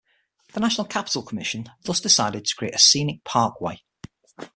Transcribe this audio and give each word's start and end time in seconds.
The 0.53 0.59
National 0.59 0.87
Capital 0.87 1.21
Commission 1.21 1.69
thus 1.83 1.99
decided 2.01 2.45
to 2.45 2.55
create 2.55 2.73
a 2.73 2.79
scenic 2.79 3.23
parkway. 3.23 3.83